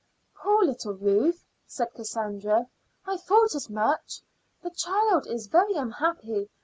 "Poor 0.33 0.63
little 0.65 0.93
Ruth!" 0.95 1.45
said 1.67 1.93
Cassandra. 1.93 2.65
"I 3.05 3.17
thought 3.17 3.53
as 3.53 3.69
much. 3.69 4.23
The 4.63 4.71
child 4.71 5.27
is 5.27 5.45
very 5.45 5.75
unhappy. 5.75 6.49